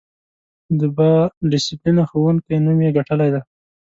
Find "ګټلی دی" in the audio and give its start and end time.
2.97-3.41